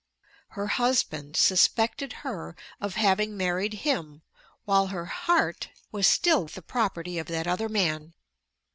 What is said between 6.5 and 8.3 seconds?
property of that other man!